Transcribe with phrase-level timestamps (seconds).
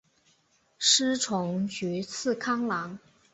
[0.79, 2.97] 师从菊池康郎。